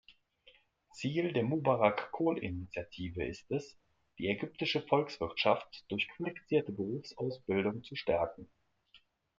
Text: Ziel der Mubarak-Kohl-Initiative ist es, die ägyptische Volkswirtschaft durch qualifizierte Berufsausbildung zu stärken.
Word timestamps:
Ziel 0.89 1.31
der 1.31 1.43
Mubarak-Kohl-Initiative 1.43 3.23
ist 3.23 3.51
es, 3.51 3.77
die 4.17 4.29
ägyptische 4.29 4.81
Volkswirtschaft 4.81 5.85
durch 5.89 6.07
qualifizierte 6.07 6.71
Berufsausbildung 6.71 7.83
zu 7.83 7.95
stärken. 7.95 8.49